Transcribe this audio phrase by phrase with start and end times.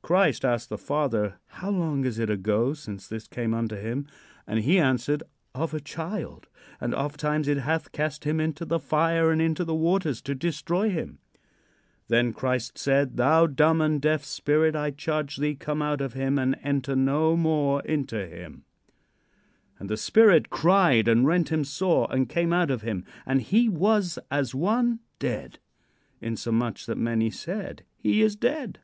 [0.00, 4.06] Christ asked the father: "How long is it ago since this came unto him?"
[4.46, 5.22] And he answered:
[5.54, 6.48] "Of a child,
[6.80, 10.88] and ofttimes it hath cast him into the fire and into the waters to destroy
[10.88, 11.18] him."
[12.06, 16.38] Then Christ said: "Thou dumb and deaf spirit, I charge thee, come out of him,
[16.38, 18.64] and enter no more into him."
[19.78, 23.68] "And the spirit cried, and rent him sore, and came out of him; and he
[23.68, 25.58] was as one dead;
[26.22, 28.78] insomuch that many said, 'He is dead.'"